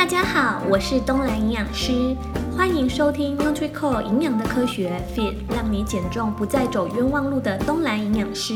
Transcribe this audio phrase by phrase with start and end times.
[0.00, 2.16] 大家好，我是东兰营养师，
[2.56, 8.54] 欢迎收听 NutriCore 营养的科学 Fit，让你减重不再走冤枉路的东兰营养师。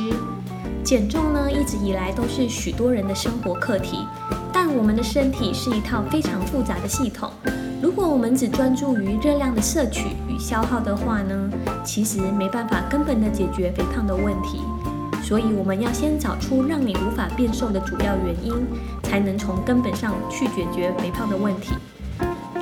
[0.83, 4.07] 减重呢，一直以来都是许多人的生活课题，
[4.55, 7.31] 但我们的身体是一套非常复杂的系统。
[7.83, 11.51] 如果我们只专注于热量的摄取与消耗的话呢，
[11.85, 14.63] 其实没办法根本的解决肥胖的问题。
[15.23, 18.53] 所以我们要先找出让你无法变瘦的主要原因，
[19.15, 21.73] 才能从根本上去解决肥胖的问题。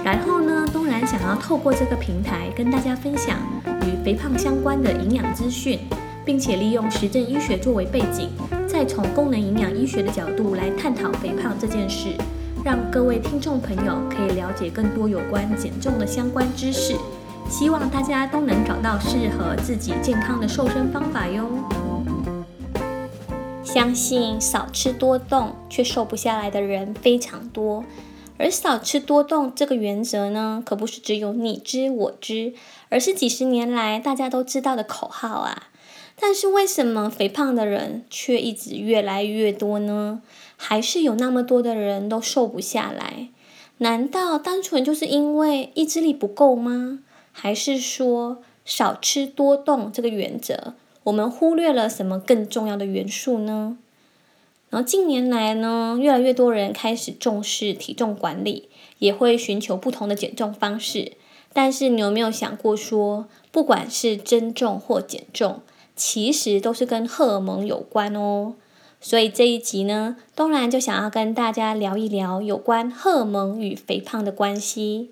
[0.05, 3.39] 然后呢，东然想要透过这个平台跟大家分享
[3.87, 5.79] 与肥胖相关的营养资讯，
[6.27, 8.29] 并且利用实证医学作为背景，
[8.67, 12.11] 再从功能营养医学的角度来探讨肥胖这件事，
[12.63, 16.95] 让各位听众朋友可以了解更多有关减重的相关知识。
[17.49, 21.49] 希望大家都能找到适合自己健康的瘦身方法哟。
[23.73, 27.83] 相信少吃多动却瘦不下来的人非常多，
[28.37, 32.53] 而少吃多动这个原则呢，可不是只有你知我知，
[32.91, 35.71] 而是几十年来大家都知道的口号啊。
[36.21, 40.21] 但是为什么肥胖的人却一直越来越多呢？
[40.59, 43.31] 还是有那么多的人都瘦不下来？
[43.79, 46.99] 难道单纯就是因为意志力不够吗？
[47.33, 50.75] 还是说少吃多动这个原则？
[51.05, 53.77] 我们忽略了什么更重要的元素呢？
[54.71, 61.13] 然后近年来呢，越来越多人开始重视体重管理，也会寻求不同的减重方式。
[61.53, 65.61] 但是你有没有想过说，不管是增重或减重，
[65.95, 68.55] 其实都是跟荷尔蒙有关哦。
[68.99, 75.11] 所以这一集呢，东兰就想要跟大家聊一聊有关荷尔蒙与肥胖的关系。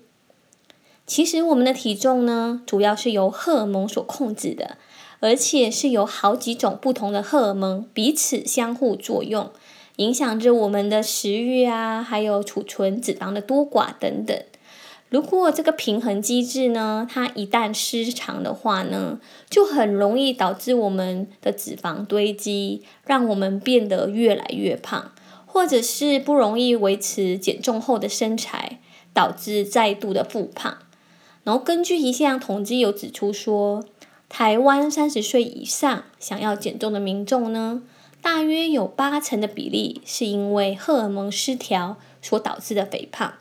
[1.05, 4.77] 其实我们的体重呢，主要是由荷尔蒙所控制的。
[5.21, 9.49] 而且是由好几种不同的荷尔蒙彼此相互作用，
[9.95, 14.37] 影响着我们的食欲啊，还有储存脂肪的多寡等等。
[15.09, 25.11] 如果这个平衡机制呢，它一旦失常的话呢，就很容易导致我们的脂肪堆积，让我们变得越来越胖，
[25.45, 28.79] 或者是不容易维持减重后的身材，
[29.13, 30.77] 导致再度的复胖。
[31.43, 33.83] 然后根据一项统计有指出说，
[34.33, 37.83] 台湾三十岁以上想要减重的民众呢，
[38.21, 43.33] 大约有八成的比例是因为荷尔蒙失调所导致的肥胖，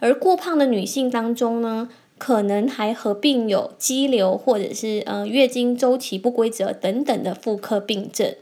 [0.00, 8.34] 而过胖的女性当中呢，可能还合并有肌瘤或者是呃月经周期不规则等等的妇科病症。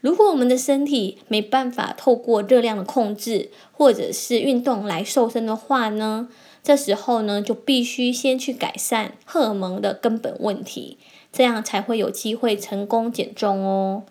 [0.00, 6.28] 如果我们的身体没办法透过热量的控制或者是运动来瘦身的话呢，
[6.64, 10.98] 这时候呢，就必须先去改善荷尔蒙的根本问题。
[11.32, 14.02] 这样才会有机会成功减重哦。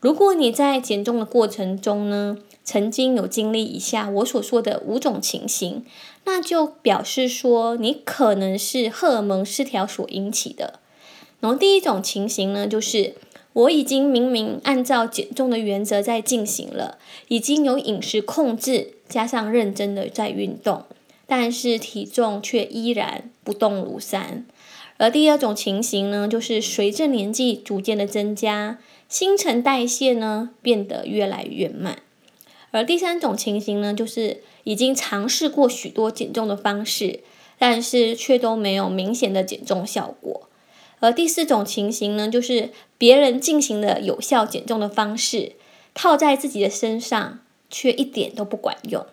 [0.00, 5.84] 如果你在减重的过程中呢，曾经有经历以下我所说的五种情形，
[6.24, 10.80] 那就表示说你可能是荷尔蒙失调所引起的。
[11.40, 13.14] 然后第一种情形呢，就是
[13.54, 16.98] 我已经明明按照减重的原则在进行了，
[17.28, 20.84] 已经有饮食控制，加上认真的在运动，
[21.26, 24.44] 但是体重却依然不动如山。
[25.04, 31.98] 而第二种情形呢，就是随着年纪逐渐的增加，新陈代谢呢变得越来越慢。
[32.70, 37.20] 而第三种情形呢，就是已经尝试过许多减重的方式，
[37.58, 40.48] 但是却都没有明显的减重效果。
[41.00, 45.52] 而第四种情形呢，就是别人进行了有效减重的方式，
[45.92, 49.04] 套在自己的身上，却一点都不管用。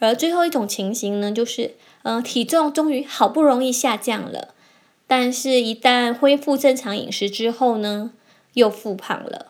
[0.00, 4.54] 而最后一种情形呢，就是嗯、呃，体重终于好不容易下降了。
[5.12, 8.12] 但是，一旦恢复正常饮食之后呢，
[8.54, 9.46] 又复胖了。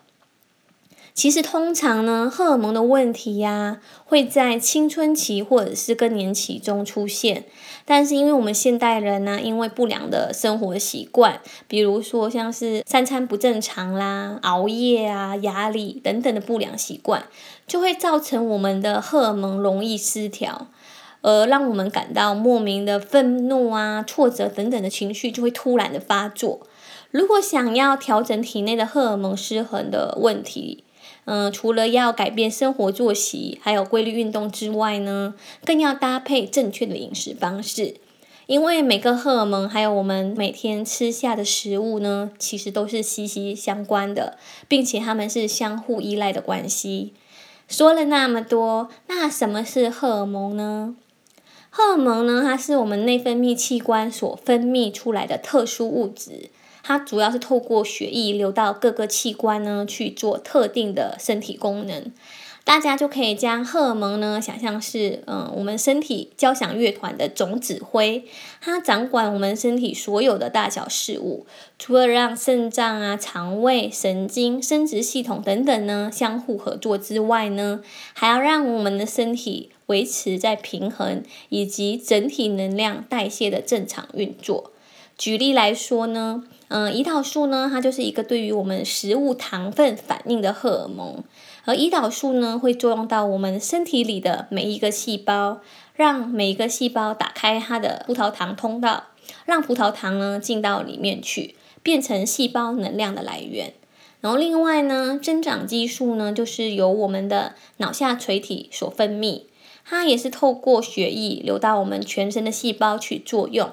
[1.13, 7.43] 其实，通常呢，荷尔蒙的问题呀，会在青春期或者是更年期中出现。
[7.85, 17.25] 但是，因为我们现代人呢，因为不良的生活习惯，比如说像是三餐不正常啦、熬夜啊、压力等等的不良习惯，
[17.67, 20.69] 就会造成我们的荷尔蒙容易失调。
[21.21, 26.61] 而让我们感到莫名的愤怒啊、挫折等等的情绪就会突然的发作。
[27.11, 30.83] 如果想要调整体内的荷尔蒙失衡的问题，
[31.25, 35.35] 嗯、除了要改变生活作息，还有规律运动之外呢，
[35.65, 37.95] 更要搭配正确的饮食方式。
[38.47, 44.37] 因为每个荷尔蒙还有我们每天吃下的食物呢，其实都是息息相关的，
[44.67, 47.13] 并且它们是相互依赖的关系。
[47.67, 50.95] 说了那么多，那什么是荷尔蒙呢？
[51.73, 56.49] 荷尔蒙呢，它是我们内分泌器官所分泌出来的特殊物质，
[56.83, 62.11] 它主要是透过血液流到各个器官呢去做特定的身体功能。
[62.63, 68.23] 大家就可以将荷尔蒙呢想象是，嗯，我们身体交响乐团的总指挥，
[68.61, 71.45] 它掌管我们身体所有的大小事物。
[71.79, 77.81] 除了让肾脏啊、肠胃、神经、生殖系统等等呢相互合作之外呢，
[78.13, 84.71] 还要让我们的身体维持在平衡，以及整体能量代谢的正常运作。
[85.17, 91.23] 举例来说呢，嗯，胰岛素呢，它就是一个对于我们食物糖分反应的荷尔蒙。
[91.65, 95.61] 而胰岛素呢，会作用到我们身体里的每一个细胞，
[95.95, 99.05] 让每一个细胞打开它的葡萄糖通道，
[99.45, 103.73] 让葡萄糖呢进到里面去，变成细胞能量的来源。
[104.21, 109.43] 然后另外呢，增长激素呢，就是由我们的脑下垂体所分泌，
[109.85, 113.71] 它也是透过血液流到我们全身的细胞去作用。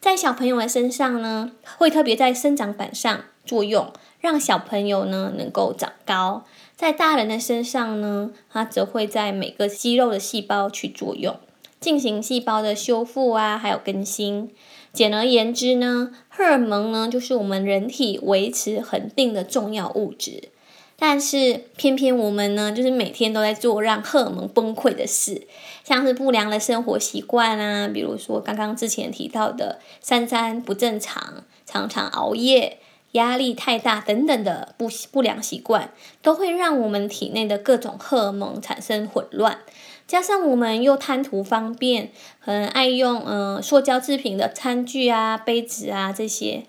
[0.00, 3.92] 在小朋友的身上呢，会特别在生长板上作用，
[4.24, 6.46] 让小朋友呢能够长高。
[6.74, 11.36] 在大人的身上呢，它则会在每个肌肉的细胞去作用，
[11.78, 14.50] 进行细胞的修复啊，还有更新。
[14.94, 20.48] 简而言之呢，荷尔蒙呢就是我们人体维持恒定的重要物质。
[20.96, 25.46] 但是偏偏我们呢，就是每天都在做让荷尔蒙崩溃的事，
[25.84, 32.78] 像是不良的生活习惯啊，比如说刚刚之前提到的三餐不正常，常常熬夜。
[33.14, 35.90] 压力太大等等的不不良习惯，
[36.22, 39.58] 都会让我们体内的各种荷尔蒙产生混乱。
[40.06, 46.64] 加上我们又贪图方便，很爱用嗯、塑胶制品的餐具啊、杯子啊这些，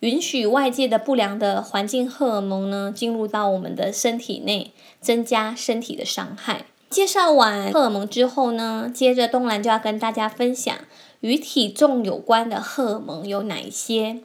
[0.00, 6.64] 允许外界的不良的环境荷尔蒙呢进入到我们的身体内，增加身体的伤害。
[6.88, 10.74] 介绍完荷尔蒙之后呢，接着东兰就要跟大家分享
[11.20, 14.22] 与体重有关的荷尔蒙有哪一些。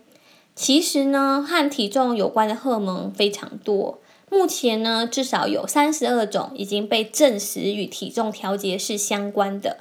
[0.56, 4.00] 其实呢，和体重有关的荷尔蒙非常多。
[4.32, 9.80] 目前呢，至少有三十二种已经被证实与体重调节是相关的。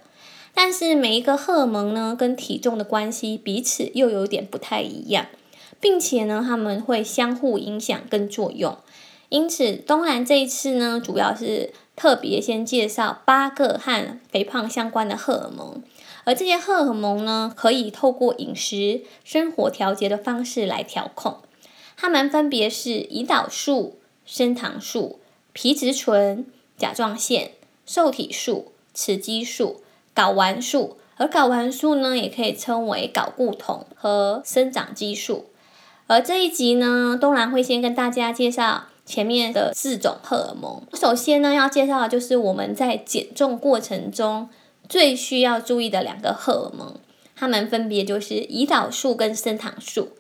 [0.52, 5.26] 但是每一个荷尔蒙呢，跟体重的关系彼此又有点不太一样，
[5.80, 8.76] 并且呢，它们会相互影响跟作用。
[9.28, 15.82] 因此，东兰这一次呢，主要是特别先介绍八个和肥胖相关的荷尔蒙。
[16.24, 21.38] 而这些荷尔蒙呢，可以透过饮食、生活调节的方式来调控。
[21.96, 25.20] 它们分别是胰岛素、升糖素、
[25.52, 27.52] 皮质醇、甲状腺、
[27.86, 29.82] 受体素、雌激素、
[30.14, 30.96] 睾丸素。
[31.16, 35.46] 而睾丸素呢，也可以称为睾固酮和生长激素。
[36.08, 40.82] 而这一集呢，东兰会先跟大家介绍前面的四种荷尔蒙。
[40.94, 44.48] 首先呢，要介绍的就是我们在减重过程中。
[44.88, 46.94] 最需要注意的两个荷尔蒙，
[47.34, 50.10] 它们分别就是胰岛素跟升糖素。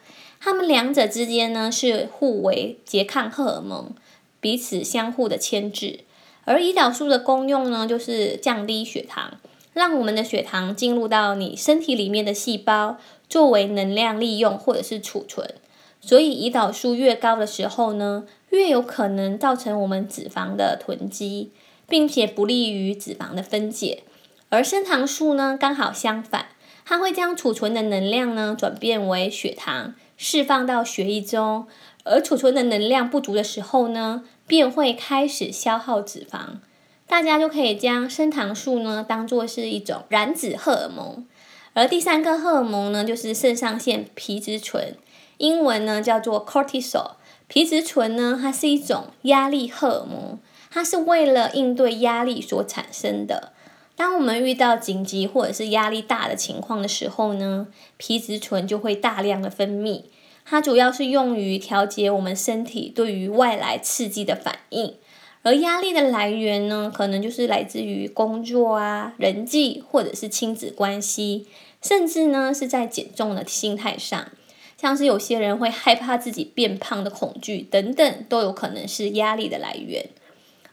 [0.40, 3.94] 它们两者之间呢是互为拮抗荷尔蒙，
[4.40, 6.00] 彼此相互的牵制。
[6.44, 9.38] 而胰岛素的功用呢，就是降低血糖，
[9.72, 15.54] 让我们的血糖进入到你身体里面的细胞，作为能量利用或者是储存。
[16.02, 21.50] 所以胰岛素越高的时候呢，越有可能造成我们脂肪的囤积，
[21.88, 24.02] 并且不利于脂肪的分解。
[24.48, 26.46] 而升糖素呢，刚好相反，
[26.84, 31.66] 它会将储存的能量呢转变为血糖，释放到血液中。
[32.04, 36.58] 而储存的能量不足的时候呢，便会开始消耗脂肪。
[37.06, 41.26] 大家就可以将升糖素呢当做是一种燃脂荷尔蒙。
[41.72, 44.96] 而第三个荷尔蒙呢，就是肾上腺皮质醇，
[45.38, 47.12] 英文呢叫做 cortisol。
[47.48, 50.38] 皮质醇呢，它是一种压力荷尔蒙，
[50.70, 53.52] 它是为了应对压力所产生的。
[53.96, 60.02] 当我们遇到紧急或者是压力大的情况的时候呢，皮质醇就会大量的分泌。
[60.44, 64.94] 它主要是用于调节我们身体对于外来刺激的反应。
[65.42, 71.46] 而压力的来源呢，可能就是来自于工作啊、人际或者是亲子关系，
[71.82, 74.32] 甚至呢是在减重的心态上，
[74.80, 80.08] 像是有些人会害怕自己变胖的恐惧等等，都有可能是压力的来源。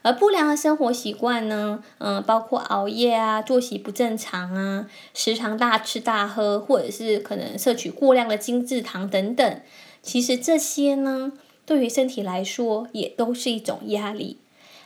[0.02, 9.60] 而不良的生活习惯呢，嗯，包括熬夜啊、作息不正常啊、时常大吃大喝，或者是可能摄取过量的精制糖等等，
[10.02, 11.32] 其实这些呢，
[11.64, 14.38] 对于身体来说也都是一种压力。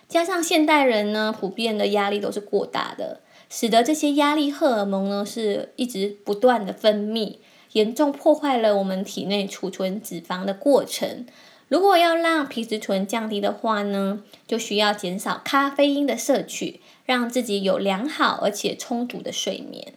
[0.09, 7.39] 加上现代人呢，普遍的压力都是过大的，使得这些压力荷尔蒙呢，是一直不断的分泌，
[7.73, 11.27] 严重破坏了我们体内储存脂肪的过程。
[11.69, 19.95] 如果要让皮质醇降低的话呢，就需要减少咖啡因的摄取，让自己有良好而且充足的睡眠。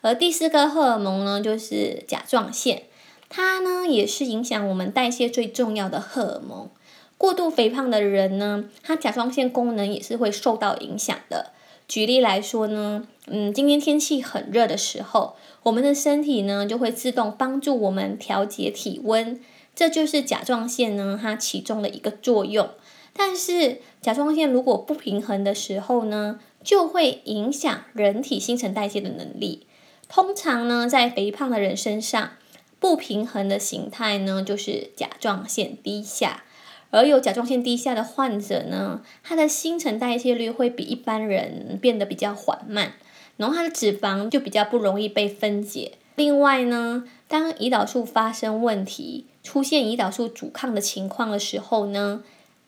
[0.00, 2.84] 而第四个荷尔蒙呢，就是甲状腺，
[3.28, 6.70] 它呢也是影响我们代谢最重要的荷尔蒙。
[7.18, 11.50] 过度肥胖的人呢，他甲状腺功能也是会受到影响的。
[11.86, 19.38] 举例来说呢，嗯，今天天气很热的时候，我们的身体呢就会自动帮助我们调节体温，
[19.74, 22.70] 这就是甲状腺呢它其中的一个作用。
[23.12, 29.66] 但是甲状腺如果不平衡的时候呢，就会影响人体新陈代谢的能力。
[30.08, 32.32] 通常呢，在肥胖的人身上，
[32.78, 36.44] 不平衡的形态呢就是甲状腺低下。
[36.92, 42.94] 而有甲状腺低下的患者呢，他的新陈代谢率会比一般人变得比较缓慢，
[43.36, 45.92] 然后他的脂肪就比较不容易被分解。
[46.16, 52.22] 另外呢，当胰岛素发生问题，出现胰岛素阻抗的情况的时候呢，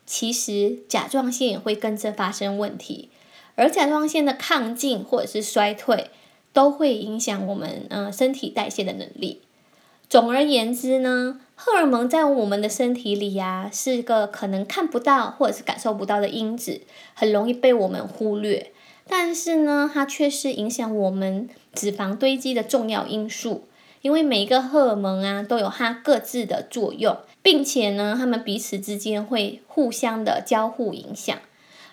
[0.07, 3.11] 其实甲状腺也会跟着发生问题。
[3.55, 6.11] 而甲状腺的亢进或者是衰退，
[6.53, 9.43] 都会影响我们呃身体代谢的能力。
[10.09, 16.81] 总而言之呢，荷尔蒙在我们的身体里呀、啊，是个可能看不到或者是感受不到的因子，
[17.15, 18.73] 很容易被我们忽略。
[19.09, 23.65] 但是呢，它却是影响我们脂肪堆积的重要因素。
[24.03, 31.35] 因为每一个荷尔蒙啊，都有它各自的作用，并且呢，它们彼此之间会互相的交互影响。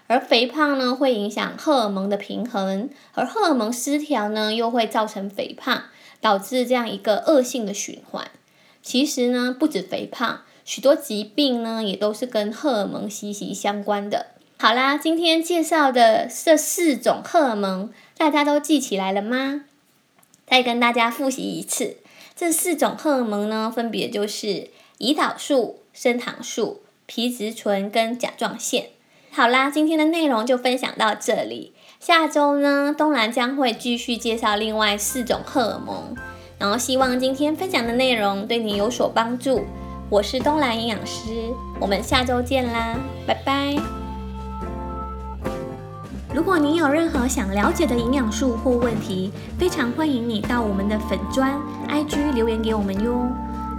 [0.08, 5.84] 而肥胖呢，会影响荷尔蒙的平衡，而荷尔蒙失调呢，又会造成肥胖。
[6.22, 8.30] 导致这样一个恶性的循环。
[8.84, 14.26] 其实呢，不止肥胖，许多疾病呢也都是跟荷尔蒙息息相关的。
[14.58, 19.64] 好啦，今天介绍的这四种荷尔蒙，大家都记起来了吗？
[20.50, 21.98] 再跟大家复习一次，
[22.36, 28.88] 这四种荷尔蒙呢，分别就是胰岛素、升糖素、皮质醇跟甲状腺。
[29.32, 31.74] 好啦，今天的内容就分享到这里。
[32.00, 36.16] 下周呢，东兰将会继续介绍另外四种荷尔蒙。
[36.58, 39.66] 然后希望今天分享的内容对你有所帮助。
[40.10, 43.99] 我是东兰营养师，我们下周见啦，拜拜。
[46.34, 53.28] 如果你有任何想了解的营养素或问题，非常欢迎你到我们的粉砖 IG 留言给我们哟。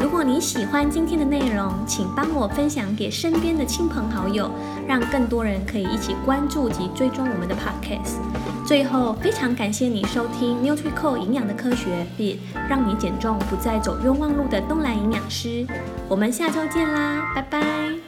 [0.00, 4.50] 如果你喜欢今天的内容，请帮我分享给身边的亲朋好友，
[4.88, 8.16] 让更多人可以一起关注及追踪我们的 Podcast。
[8.66, 12.38] 最后，非常感谢你收听 NutriCore 营养的科学，Fit
[12.68, 15.66] 让你减重不再走冤枉路的东兰营养师。
[16.08, 17.99] 我们下周见啦，拜拜。